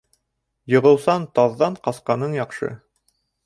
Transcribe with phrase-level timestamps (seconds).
[0.75, 2.75] Йоғоусан таҙҙан ҡасҡаның яҡшы.